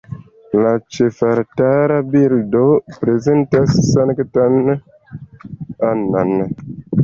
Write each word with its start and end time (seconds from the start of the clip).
La 0.61 0.69
ĉefaltara 0.95 1.99
bildo 2.15 2.63
prezentas 2.97 3.77
Sanktan 3.91 4.59
Annan. 5.95 6.47